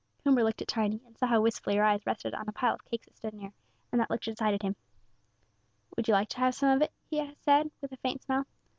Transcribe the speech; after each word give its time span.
Coomber 0.23 0.43
looked 0.43 0.63
at 0.63 0.67
Tiny, 0.67 0.99
and 1.05 1.15
saw 1.15 1.27
how 1.27 1.41
wistfully 1.41 1.75
her 1.75 1.83
eyes 1.83 2.07
rested 2.07 2.33
on 2.33 2.49
a 2.49 2.51
pile 2.51 2.73
of 2.73 2.83
cakes 2.85 3.05
that 3.05 3.17
stood 3.17 3.35
near; 3.35 3.53
and 3.91 4.01
that 4.01 4.09
look 4.09 4.21
decided 4.21 4.63
him. 4.63 4.75
"Would 5.95 6.07
you 6.07 6.15
like 6.15 6.29
to 6.29 6.39
have 6.39 6.55
some 6.55 6.69
of 6.71 6.81
it?" 6.81 6.91
he 7.11 7.35
said, 7.41 7.69
with 7.81 7.91
a 7.91 7.97
faint 7.97 8.23
smile. 8.23 8.47